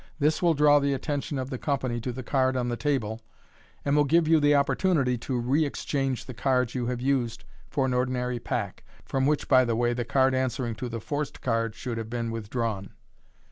[0.17, 3.21] This will draw the attention of the company to the card on the table,
[3.85, 7.85] and will give you the opportunity to re exchange the cards you have used for
[7.85, 11.75] an ordinary pack (from which, by the way, the card answering to the forced card
[11.75, 12.93] should have been withdrawn).